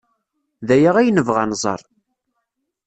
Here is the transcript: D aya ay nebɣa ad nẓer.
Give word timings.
D 0.67 0.69
aya 0.75 0.91
ay 0.97 1.09
nebɣa 1.11 1.41
ad 1.45 1.49
nẓer. 1.49 1.81